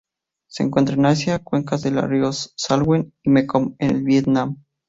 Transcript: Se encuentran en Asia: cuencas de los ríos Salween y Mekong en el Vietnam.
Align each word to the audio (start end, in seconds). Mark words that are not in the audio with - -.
Se 0.49 0.63
encuentran 0.63 0.97
en 1.01 1.05
Asia: 1.05 1.37
cuencas 1.43 1.83
de 1.83 1.91
los 1.91 2.05
ríos 2.09 2.53
Salween 2.57 3.13
y 3.21 3.29
Mekong 3.29 3.75
en 3.77 3.89
el 3.97 4.03
Vietnam. 4.03 4.57